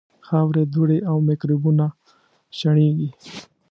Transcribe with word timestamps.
خاورې، 0.27 0.63
دوړې 0.73 0.99
او 1.09 1.15
میکروبونه 1.27 1.85
چاڼېږي. 2.57 3.09